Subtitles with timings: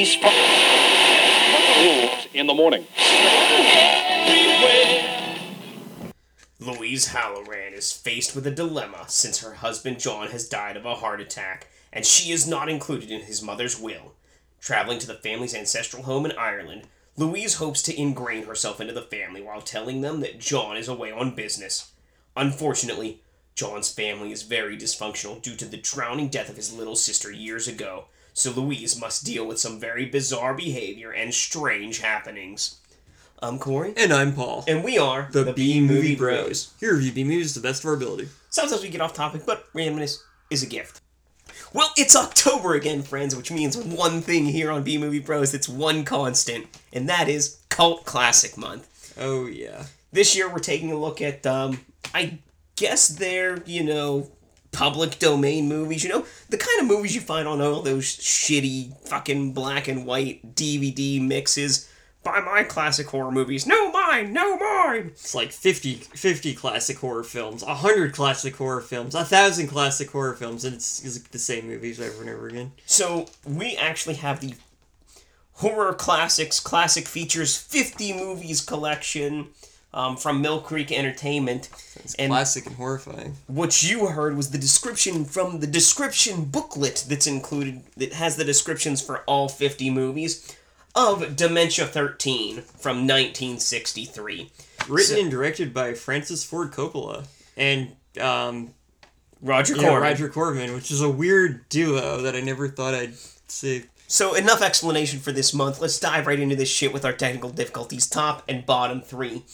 [0.00, 0.16] Louise
[1.76, 2.86] Rules in the morning.
[6.58, 10.94] Louise Halloran is faced with a dilemma since her husband John has died of a
[10.94, 14.14] heart attack, and she is not included in his mother's will.
[14.58, 16.84] Traveling to the family's ancestral home in Ireland,
[17.18, 21.12] Louise hopes to ingrain herself into the family while telling them that John is away
[21.12, 21.92] on business.
[22.34, 23.20] Unfortunately,
[23.54, 27.68] John's family is very dysfunctional due to the drowning death of his little sister years
[27.68, 32.76] ago, so Louise must deal with some very bizarre behavior and strange happenings.
[33.42, 34.64] I'm Corey, And I'm Paul.
[34.68, 36.74] and we are the B Movie Bros.
[36.78, 38.28] Here review B movies to the best of our ability.
[38.50, 40.18] Sometimes we get off topic, but randomness
[40.50, 41.00] is a gift.
[41.72, 45.68] Well, it's October again, friends, which means one thing here on B Movie Bros that's
[45.68, 49.14] one constant, and that is Cult Classic Month.
[49.18, 49.84] Oh yeah.
[50.12, 51.80] This year we're taking a look at, um,
[52.12, 52.38] I
[52.76, 54.30] guess they're, you know,
[54.72, 59.08] public domain movies, you know, the kind of movies you find on all those shitty
[59.08, 61.88] fucking black and white DVD mixes.
[62.22, 63.66] Buy my classic horror movies.
[63.66, 64.34] No, mine!
[64.34, 65.06] No, mine!
[65.06, 70.66] It's like 50, 50 classic horror films, 100 classic horror films, 1,000 classic horror films,
[70.66, 72.72] and it's, it's the same movies over and over again.
[72.84, 74.52] So we actually have the
[75.54, 79.48] horror classics, classic features, fifty movies collection
[79.92, 81.68] um, from Mill Creek Entertainment.
[81.96, 83.36] It's And- classic and horrifying.
[83.46, 88.44] What you heard was the description from the description booklet that's included that has the
[88.44, 90.56] descriptions for all fifty movies
[90.94, 94.50] of Dementia Thirteen from nineteen sixty three.
[94.88, 98.74] Written So- and directed by Francis Ford Coppola and um,
[99.42, 100.02] Roger Corman.
[100.02, 103.14] Roger Corman, which is a weird duo that I never thought I'd
[103.48, 103.84] see.
[104.08, 105.80] So enough explanation for this month.
[105.80, 109.44] Let's dive right into this shit with our technical difficulties, top and bottom three.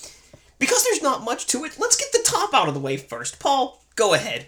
[0.59, 3.39] Because there's not much to it, let's get the top out of the way first.
[3.39, 4.47] Paul, go ahead.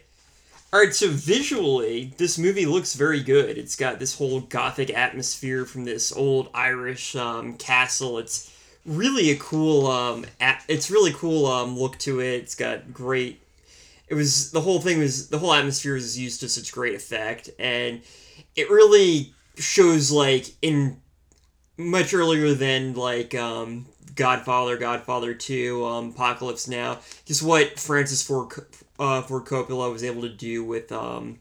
[0.70, 3.56] All right, so visually, this movie looks very good.
[3.56, 8.18] It's got this whole gothic atmosphere from this old Irish um, castle.
[8.18, 8.54] It's
[8.84, 9.86] really a cool.
[9.86, 12.42] Um, at, it's really cool um, look to it.
[12.42, 13.40] It's got great.
[14.08, 17.48] It was the whole thing was the whole atmosphere was used to such great effect,
[17.58, 18.02] and
[18.54, 21.00] it really shows like in
[21.78, 26.98] much earlier than like um, Godfather, Godfather Two, um, Apocalypse Now.
[27.24, 28.52] Just what Francis Ford
[28.98, 31.38] uh, Ford Coppola was able to do with um,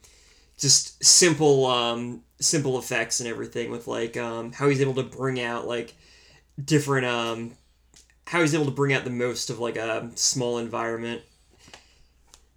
[0.58, 3.72] just simple um, simple effects and everything.
[3.72, 5.96] With like um, how he's able to bring out like
[6.64, 7.52] different um,
[8.28, 11.24] how he's able to bring out the most of like a small environment.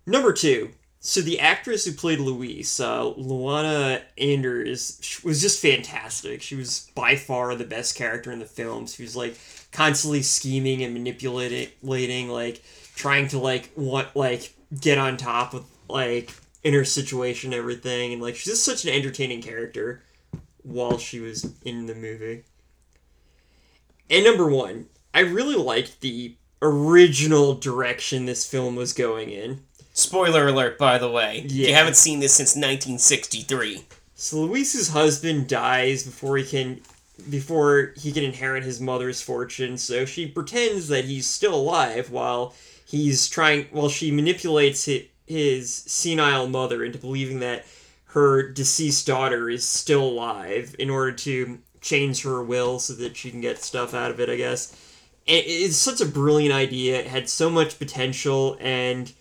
[0.06, 0.70] Number two.
[1.02, 6.42] So the actress who played Louise, uh, Luana Anders, was just fantastic.
[6.42, 8.86] She was by far the best character in the film.
[8.86, 9.38] She was like
[9.72, 12.62] constantly scheming and manipulating, like
[12.96, 18.20] trying to like want like get on top of like in her situation, everything, and
[18.20, 20.02] like she's just such an entertaining character
[20.62, 22.44] while she was in the movie.
[24.10, 29.62] And number one, I really liked the original direction this film was going in.
[30.00, 31.42] Spoiler alert, by the way.
[31.44, 33.84] If You haven't seen this since 1963.
[34.14, 36.80] So Louise's husband dies before he can
[37.28, 42.54] before he can inherit his mother's fortune, so she pretends that he's still alive while
[42.86, 47.66] he's trying while she manipulates his, his senile mother into believing that
[48.06, 53.30] her deceased daughter is still alive in order to change her will so that she
[53.30, 54.74] can get stuff out of it, I guess.
[55.26, 56.98] It's such a brilliant idea.
[56.98, 59.12] It had so much potential and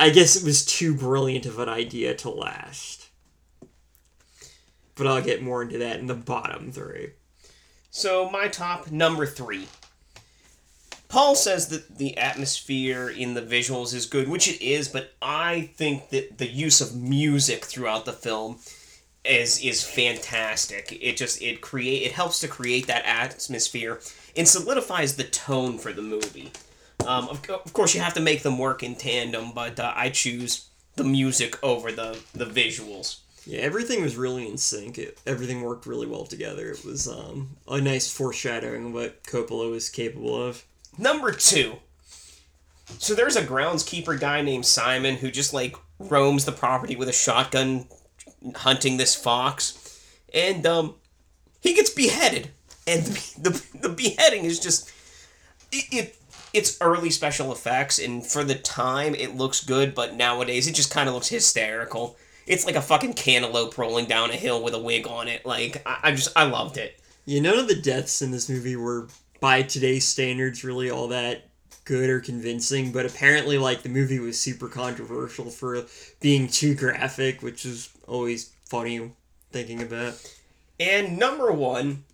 [0.00, 3.00] I guess it was too brilliant of an idea to last
[5.00, 7.12] but I'll get more into that in the bottom three.
[7.90, 9.66] So, my top number three.
[11.08, 15.70] Paul says that the atmosphere in the visuals is good, which it is, but I
[15.74, 18.58] think that the use of music throughout the film
[19.24, 20.98] is is fantastic.
[21.00, 24.00] It just it create it helps to create that atmosphere
[24.36, 26.52] and solidifies the tone for the movie.
[27.06, 30.10] Um, of, of course, you have to make them work in tandem, but uh, I
[30.10, 33.20] choose the music over the the visuals.
[33.46, 34.98] Yeah, everything was really in sync.
[34.98, 36.70] It, everything worked really well together.
[36.70, 40.64] It was um, a nice foreshadowing of what Coppola was capable of.
[40.98, 41.76] Number two.
[42.98, 47.12] So there's a groundskeeper guy named Simon who just like roams the property with a
[47.12, 47.86] shotgun
[48.56, 50.04] hunting this fox.
[50.34, 50.96] And um
[51.60, 52.50] he gets beheaded.
[52.86, 54.90] And the, the, the beheading is just
[55.72, 56.16] it, it
[56.52, 60.90] it's early special effects and for the time it looks good, but nowadays it just
[60.90, 62.16] kind of looks hysterical.
[62.46, 65.46] It's like a fucking cantaloupe rolling down a hill with a wig on it.
[65.46, 67.00] Like I, I just I loved it.
[67.26, 69.08] Yeah, none of the deaths in this movie were,
[69.40, 71.44] by today's standards, really all that
[71.84, 72.92] good or convincing.
[72.92, 75.84] But apparently, like the movie was super controversial for
[76.20, 79.12] being too graphic, which is always funny
[79.52, 80.14] thinking about.
[80.80, 82.04] And number one,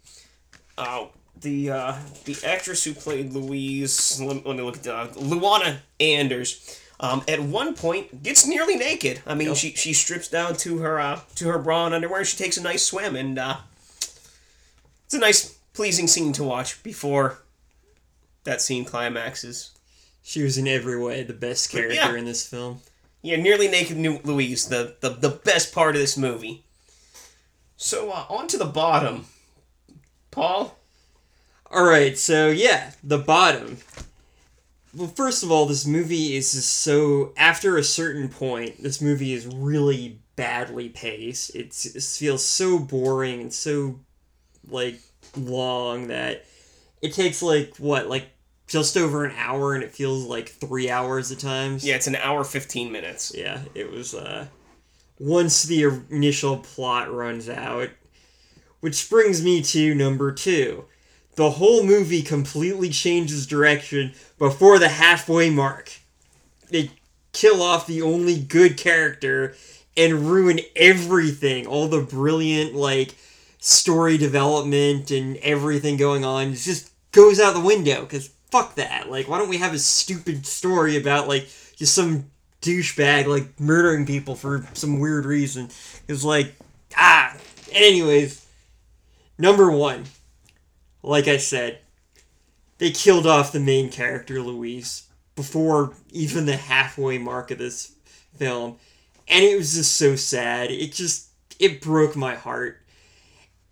[0.77, 1.07] uh,
[1.41, 1.95] the uh,
[2.25, 6.81] the actress who played Louise, let, let me look at uh, Luana Anders.
[6.99, 9.21] Um, at one point, gets nearly naked.
[9.27, 9.57] I mean, Yep.
[9.59, 12.25] she she strips down to her uh, to her bra and underwear.
[12.25, 13.57] She takes a nice swim, and uh,
[15.05, 17.39] it's a nice, pleasing scene to watch before
[18.45, 19.73] that scene climaxes.
[20.23, 22.15] She was in every way the best character Yeah.
[22.17, 22.81] in this film.
[23.23, 26.65] Yeah, nearly naked New Louise, the, the the best part of this movie.
[27.77, 29.27] So uh, on to the bottom,
[30.31, 30.79] Paul.
[31.71, 33.79] All right, so yeah, the bottom.
[34.95, 37.33] Well, first of all, this movie is just so.
[37.37, 41.55] After a certain point, this movie is really badly paced.
[41.55, 43.99] It's, it feels so boring and so
[44.69, 45.01] like
[45.37, 46.45] long that
[47.03, 48.29] it takes like what like
[48.69, 51.85] just over an hour, and it feels like three hours at times.
[51.85, 53.33] Yeah, it's an hour fifteen minutes.
[53.37, 54.15] yeah, it was.
[54.15, 54.47] uh
[55.19, 57.91] Once the initial plot runs out,
[58.81, 60.85] which brings me to number two
[61.37, 65.93] the whole movie completely changes direction before the halfway mark.
[66.71, 66.91] They
[67.33, 69.55] kill off the only good character
[69.97, 71.67] and ruin everything.
[71.67, 73.15] All the brilliant, like,
[73.59, 79.11] story development and everything going on it just goes out the window because fuck that.
[79.11, 82.31] Like, why don't we have a stupid story about, like, just some
[82.63, 85.69] douchebag, like, murdering people for some weird reason?
[86.09, 86.55] It's like,
[86.97, 87.37] ah.
[87.73, 88.47] Anyways,
[89.39, 90.05] number one
[91.07, 91.79] like I said,
[92.79, 97.93] they killed off the main character, Louise, before even the halfway mark of this
[98.37, 98.77] film.
[99.29, 100.71] And it was just so sad.
[100.71, 102.83] It just it broke my heart.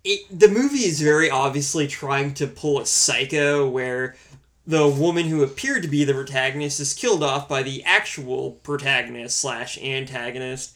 [0.03, 4.15] It the movie is very obviously trying to pull a psycho where
[4.65, 9.39] the woman who appeared to be the protagonist is killed off by the actual protagonist
[9.39, 10.75] slash antagonist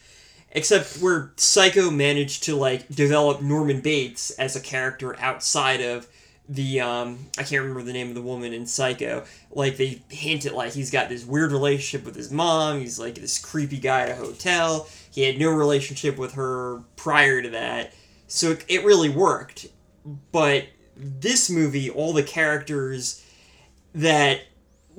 [0.52, 6.08] except where Psycho managed to like develop Norman Bates as a character outside of
[6.50, 9.24] the um I can't remember the name of the woman in Psycho.
[9.52, 12.80] Like they hint at like he's got this weird relationship with his mom.
[12.80, 14.88] He's like this creepy guy at a hotel.
[15.12, 17.94] He had no relationship with her prior to that,
[18.28, 19.68] so it, it really worked.
[20.32, 20.66] But
[20.96, 23.24] this movie, all the characters
[23.94, 24.42] that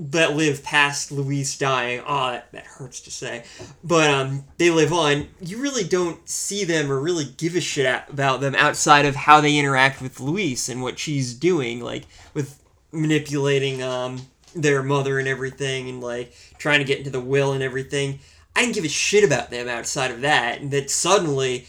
[0.09, 2.03] that live past Louise dying.
[2.07, 3.45] Oh, that, hurts to say.
[3.85, 5.29] But um, they live on.
[5.41, 9.41] You really don't see them or really give a shit about them outside of how
[9.41, 12.63] they interact with Louise and what she's doing, like with
[12.93, 14.23] manipulating um,
[14.55, 18.21] their mother and everything, and like trying to get into the will and everything.
[18.57, 21.67] I didn't give a shit about them outside of that, and that suddenly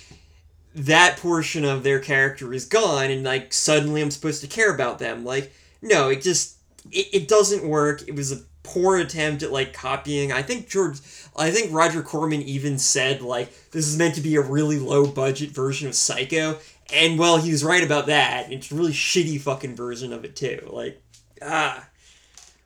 [0.74, 5.00] that portion of their character is gone, and like suddenly I'm supposed to care about
[5.00, 5.26] them.
[5.26, 5.52] Like,
[5.82, 6.56] no, it just
[6.90, 8.04] it, it doesn't work.
[8.08, 10.32] It was a poor attempt at like copying.
[10.32, 11.00] I think George,
[11.36, 15.08] I think Roger Corman even said like this is meant to be a really low
[15.08, 16.58] budget version of Psycho,
[16.94, 18.52] and well, he was right about that.
[18.52, 20.68] It's a really shitty fucking version of it too.
[20.72, 21.02] Like,
[21.42, 21.88] ah,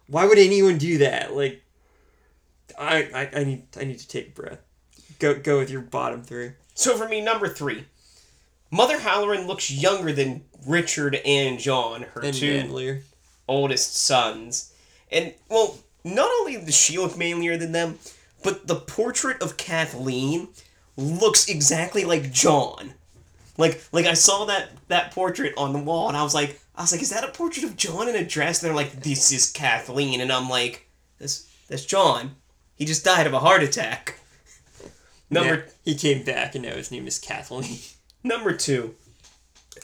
[0.07, 1.35] why would anyone do that?
[1.35, 1.61] Like,
[2.77, 4.59] I I, I need I need to take a breath.
[5.19, 6.51] Go go with your bottom three.
[6.73, 7.85] So for me, number three,
[8.69, 13.01] Mother Halloran looks younger than Richard and John, her And two.
[13.47, 14.73] Oldest sons.
[15.11, 17.99] And, well, not only does she look manlier than them,
[18.43, 20.49] but the portrait of Kathleen
[20.97, 22.93] looks exactly like John.
[23.57, 26.81] Like, like I saw that that portrait on the wall, and I was like, I
[26.81, 28.61] was like, is that a portrait of John in a dress?
[28.61, 30.87] And they're like, this is Kathleen, and I'm like,
[31.19, 32.35] that's that's John.
[32.75, 34.19] He just died of a heart attack.
[35.29, 37.79] Number he came back and now his name is Kathleen.
[38.23, 38.95] Number two,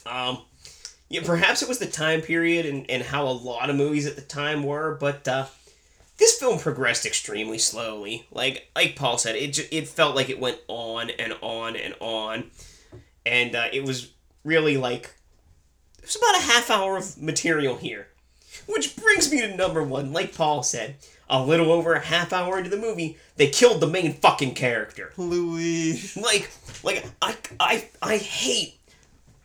[0.05, 0.39] um,
[1.11, 4.15] yeah, perhaps it was the time period and, and how a lot of movies at
[4.15, 5.45] the time were, but uh,
[6.17, 8.25] this film progressed extremely slowly.
[8.31, 12.51] Like like Paul said, it it felt like it went on and on and on,
[13.25, 14.13] and uh, it was
[14.45, 15.13] really like
[15.97, 18.07] it was about a half hour of material here,
[18.65, 20.13] which brings me to number one.
[20.13, 20.95] Like Paul said,
[21.29, 25.11] a little over a half hour into the movie, they killed the main fucking character
[25.17, 26.15] Louis.
[26.15, 26.49] like
[26.83, 28.75] like I I I hate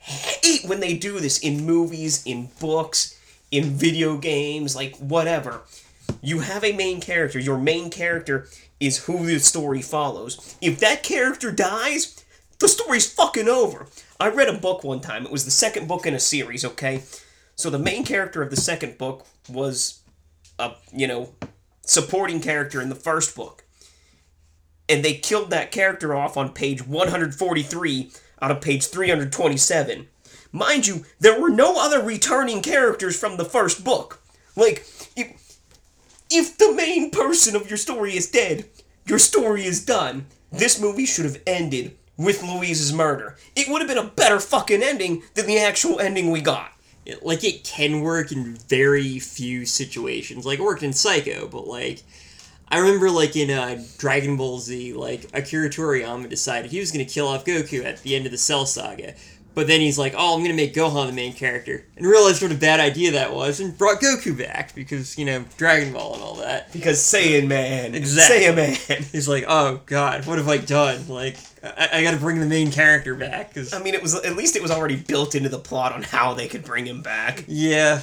[0.06, 3.18] hate when they do this in movies, in books,
[3.50, 5.62] in video games, like whatever.
[6.22, 7.38] You have a main character.
[7.38, 8.48] Your main character
[8.80, 10.56] is who the story follows.
[10.60, 12.24] If that character dies,
[12.58, 13.86] the story's fucking over.
[14.18, 15.26] I read a book one time.
[15.26, 17.02] It was the second book in a series, okay?
[17.56, 20.00] So the main character of the second book was
[20.58, 21.30] a, you know,
[21.82, 23.64] supporting character in the first book
[24.88, 30.08] and they killed that character off on page 143 out of page 327.
[30.52, 34.22] Mind you, there were no other returning characters from the first book.
[34.54, 35.58] Like, if,
[36.30, 38.64] if the main person of your story is dead,
[39.06, 40.26] your story is done.
[40.50, 43.36] This movie should have ended with Louise's murder.
[43.54, 46.72] It would have been a better fucking ending than the actual ending we got.
[47.22, 50.44] Like it can work in very few situations.
[50.44, 52.02] Like it worked in Psycho, but like
[52.68, 57.04] I remember like in uh, Dragon Ball Z, like Akira Toriyama decided he was gonna
[57.04, 59.14] kill off Goku at the end of the Cell Saga.
[59.54, 62.52] But then he's like, "Oh, I'm gonna make Gohan the main character," and realized what
[62.52, 66.22] a bad idea that was, and brought Goku back because you know Dragon Ball and
[66.22, 66.70] all that.
[66.74, 67.94] Because Saiyan Man.
[67.94, 68.36] Exactly.
[68.38, 69.02] Saiyan Man.
[69.12, 71.08] He's like, "Oh God, what have I done?
[71.08, 74.14] Like, I, I got to bring the main character back." Cause I mean, it was
[74.14, 77.00] at least it was already built into the plot on how they could bring him
[77.00, 77.44] back.
[77.48, 78.02] yeah,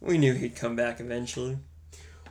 [0.00, 1.58] we knew he'd come back eventually.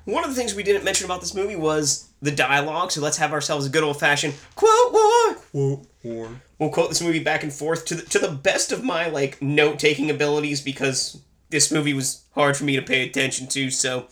[0.06, 3.18] One of the things we didn't mention about this movie was the dialogue, so let's
[3.18, 5.36] have ourselves a good old fashioned quote war.
[5.52, 6.42] Quote war.
[6.58, 9.42] We'll quote this movie back and forth to the, to the best of my like
[9.42, 13.70] note taking abilities because this movie was hard for me to pay attention to.
[13.70, 14.08] So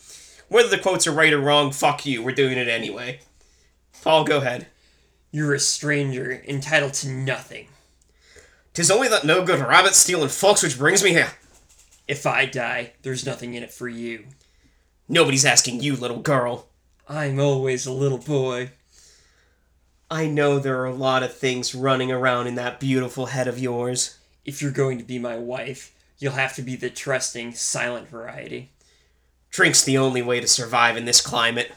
[0.47, 2.21] whether the quotes are right or wrong, fuck you.
[2.21, 3.21] We're doing it anyway.
[4.03, 4.67] Paul, go ahead.
[5.31, 7.67] You're a stranger, entitled to nothing.
[8.73, 11.31] Tis only that no good rabbit stealing fox which brings me here.
[12.07, 14.25] If I die, there's nothing in it for you.
[15.11, 16.67] Nobody's asking you, little girl.
[17.07, 18.69] I'm always a little boy.
[20.11, 23.57] I know there are a lot of things running around in that beautiful head of
[23.57, 24.19] yours.
[24.45, 28.69] If you're going to be my wife, you'll have to be the trusting, silent variety.
[29.49, 31.71] Drink's the only way to survive in this climate.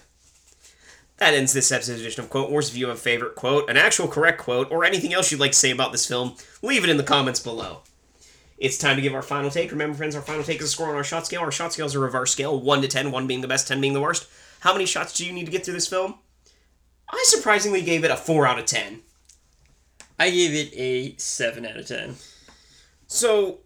[1.16, 2.68] That ends this episode edition of Quote Wars.
[2.68, 5.52] If you have a favorite quote, an actual correct quote, or anything else you'd like
[5.52, 7.80] to say about this film, leave it in the comments below.
[8.62, 9.72] It's time to give our final take.
[9.72, 11.40] Remember, friends, our final take is a score on our shot scale.
[11.40, 13.80] Our shot scale is a reverse scale 1 to 10, 1 being the best, 10
[13.80, 14.28] being the worst.
[14.60, 16.14] How many shots do you need to get through this film?
[17.10, 19.00] I surprisingly gave it a 4 out of 10.
[20.16, 22.14] I gave it a 7 out of 10.
[23.08, 23.58] So,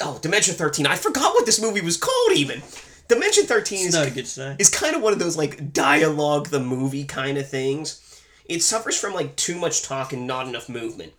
[0.00, 0.84] oh, Dimension 13.
[0.84, 2.62] I forgot what this movie was called, even.
[3.06, 6.48] Dimension 13 It's is not a good is kind of one of those like dialogue
[6.48, 8.20] the movie kind of things.
[8.44, 11.12] It suffers from like too much talk and not enough movement.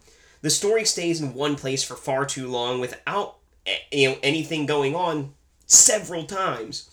[0.43, 4.67] The story stays in one place for far too long without eh, you know anything
[4.67, 5.33] going on
[5.65, 6.88] several times.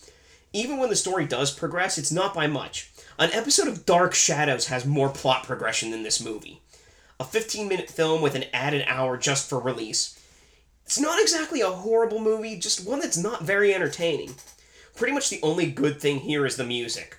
[0.51, 2.91] Even when the story does progress, it's not by much.
[3.19, 6.63] An episode of Dark Shadows has more plot progression than this movie.
[7.19, 10.17] A 15 minute film with an added hour just for release.
[10.83, 14.33] It's not exactly a horrible movie, just one that's not very entertaining
[14.95, 17.17] pretty much the only good thing here is the music.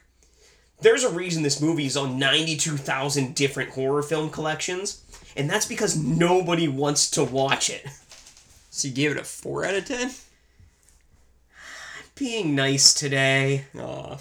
[0.80, 5.02] There's a reason this movie is on 92,000 different horror film collections,
[5.36, 7.86] and that's because nobody wants to watch it.
[8.70, 10.10] So you gave it a 4 out of 10?
[12.14, 13.64] Being nice today.
[13.78, 14.18] Aw,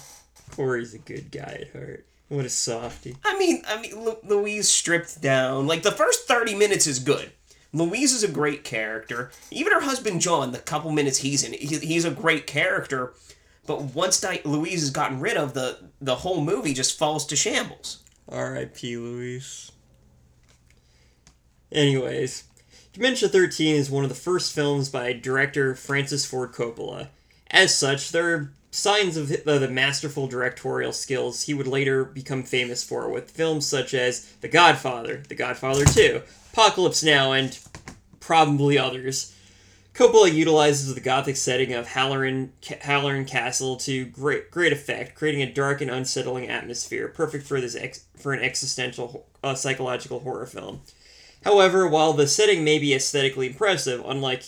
[0.50, 2.06] Corey's a good guy at heart.
[2.28, 3.16] What a softy.
[3.24, 5.66] I mean, I mean, Lu- Louise stripped down.
[5.66, 7.30] Like the first 30 minutes is good.
[7.74, 9.30] Louise is a great character.
[9.50, 13.12] Even her husband John, the couple minutes he's in, he, he's a great character.
[13.66, 17.36] But once Di- Louise has gotten rid of the the whole movie just falls to
[17.36, 18.02] shambles.
[18.28, 18.96] R.I.P.
[18.96, 19.70] Louise.
[21.72, 22.44] Anyways,
[22.92, 27.08] Dementia 13 is one of the first films by director Francis Ford Coppola.
[27.50, 32.84] As such, there are signs of the, masterful directorial skills he would later become famous
[32.84, 36.20] for with films such as The Godfather, The Godfather 2,
[36.52, 37.58] Apocalypse Now, and
[38.20, 39.34] probably others.
[39.94, 42.52] Coppola utilizes the gothic setting of Halloran,
[42.82, 47.76] Halloran Castle to great great effect, creating a dark and unsettling atmosphere, perfect for this
[47.76, 50.80] ex, for an existential uh, psychological horror film.
[51.44, 54.44] However, while the setting may be aesthetically impressive, unlike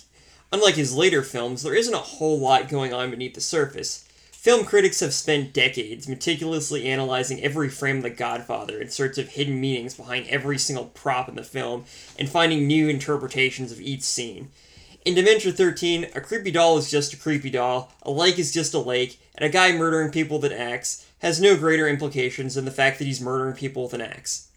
[0.53, 4.09] unlike his later films, there isn't a whole lot going on beneath the surface.
[4.31, 9.31] Film critics have spent decades meticulously analyzing every frame of The Godfather in search of
[9.31, 11.87] hidden meanings behind every single prop in the film
[12.19, 14.51] and finding new interpretations of each scene.
[15.05, 18.75] In Dementia 13, a creepy doll is just a creepy doll, a lake is just
[18.75, 22.65] a lake, and a guy murdering people with an axe has no greater implications than
[22.67, 24.49] the fact that he's murdering people with an axe.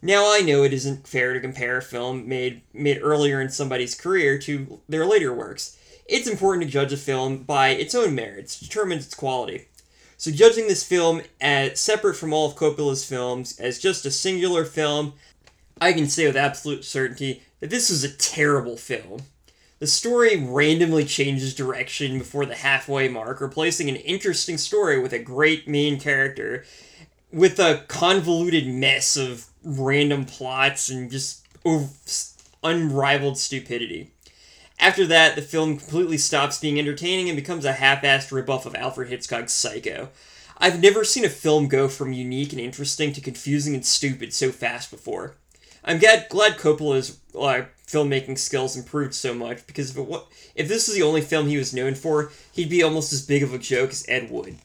[0.00, 3.94] Now I know it isn't fair to compare a film made made earlier in somebody's
[3.94, 5.76] career to their later works.
[6.06, 9.68] It's important to judge a film by its own merits, determines its quality.
[10.16, 14.64] So judging this film as separate from all of Coppola's films as just a singular
[14.64, 15.14] film,
[15.80, 19.22] I can say with absolute certainty that this is a terrible film.
[19.78, 25.20] The story randomly changes direction before the halfway mark, replacing an interesting story with a
[25.20, 26.64] great main character,
[27.32, 31.46] with a convoluted mess of random plots and just
[32.62, 34.10] unrivaled stupidity.
[34.80, 39.08] After that, the film completely stops being entertaining and becomes a half-assed ripoff of Alfred
[39.08, 40.10] Hitchcock's Psycho.
[40.56, 44.50] I've never seen a film go from unique and interesting to confusing and stupid so
[44.50, 45.34] fast before.
[45.84, 50.20] I'm glad, glad Coppola's uh, filmmaking skills improved so much because if, it,
[50.54, 53.42] if this was the only film he was known for, he'd be almost as big
[53.42, 54.56] of a joke as Ed Wood.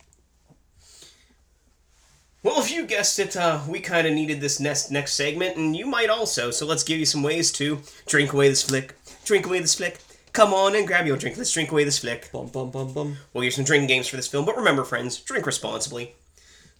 [2.43, 5.73] Well, if you guessed it, uh, we kind of needed this next next segment, and
[5.73, 6.51] you might also.
[6.51, 8.95] So let's give you some ways to drink away this flick.
[9.23, 9.99] Drink away this flick.
[10.33, 11.37] Come on and grab your drink.
[11.37, 12.29] Let's drink away this flick.
[12.33, 13.15] Bum bum bum bum.
[13.33, 16.15] We'll give some drinking games for this film, but remember, friends, drink responsibly.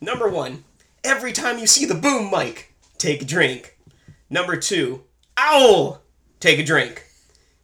[0.02, 0.66] Number one,
[1.02, 3.78] every time you see the boom mic, take a drink.
[4.30, 5.06] Number two,
[5.38, 6.02] owl,
[6.42, 7.06] take a drink.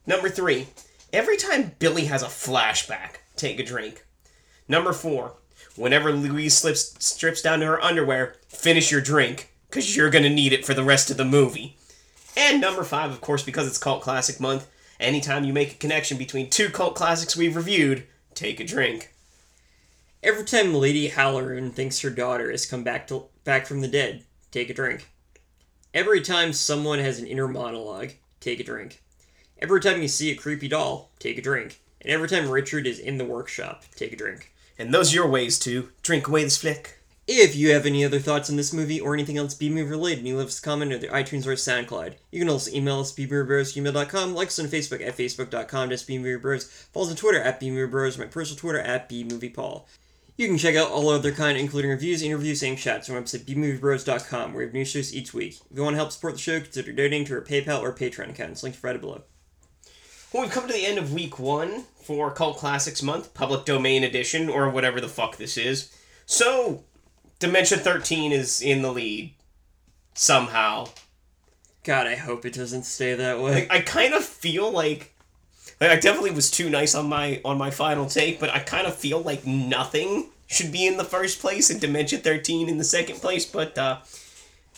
[0.05, 0.67] Number three,
[1.11, 4.05] every time Billy has a flashback, take a drink.
[4.69, 5.33] Number four,
[5.75, 10.53] whenever Louise slips strips down to her underwear, finish your drink, because you're gonna need
[10.53, 11.77] it for the rest of the movie.
[12.35, 14.67] And number five, of course, because it's Cult Classic Month,
[14.99, 19.13] anytime you make a connection between two cult classics we've reviewed, take a drink.
[20.21, 24.23] Every time Lady Halloran thinks her daughter has come back to back from the dead,
[24.51, 25.09] take a drink.
[25.93, 29.01] Every time someone has an inner monologue, take a drink.
[29.61, 31.81] Every time you see a creepy doll, take a drink.
[32.01, 34.53] And every time Richard is in the workshop, take a drink.
[34.79, 36.95] And those are your ways to drink away this flick.
[37.27, 40.37] If you have any other thoughts on this movie or anything else B-movie related, you
[40.37, 42.15] leave us a comment on the iTunes or SoundCloud.
[42.31, 47.05] You can also email us bmoviebros@gmail.com, like us on Facebook at facebook.com slash bmoviebros, follow
[47.05, 49.83] us on Twitter at bmoviebros, my personal Twitter at bmoviepaull.
[50.37, 53.43] You can check out all other content, including reviews, interviews, and chats on our website
[53.43, 55.59] bmoviebros.com, where we have new shows each week.
[55.69, 58.29] If you want to help support the show, consider donating to our PayPal or Patreon
[58.29, 58.63] accounts.
[58.63, 59.23] Links provided below.
[60.31, 64.03] Well, we've come to the end of week one for Cult Classics Month, Public Domain
[64.03, 65.91] Edition, or whatever the fuck this is.
[66.27, 66.83] So,
[67.39, 69.33] Dementia 13 is in the lead.
[70.13, 70.89] Somehow.
[71.83, 73.67] God, I hope it doesn't stay that way.
[73.71, 75.15] I, I kind of feel like
[75.81, 78.85] like I definitely was too nice on my on my final take, but I kind
[78.85, 82.83] of feel like nothing should be in the first place and Dimension 13 in the
[82.83, 83.99] second place, but uh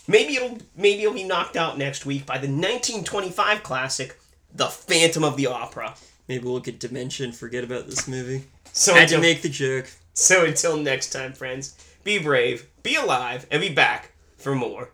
[0.07, 4.20] maybe it'll maybe it'll be knocked out next week by the 1925 classic
[4.53, 5.95] The Phantom of the Opera.
[6.27, 8.45] Maybe we'll get Dementia and forget about this movie.
[8.73, 9.87] So Had to make the joke.
[10.13, 14.89] so until next time, friends, be brave, be alive, and be back for more.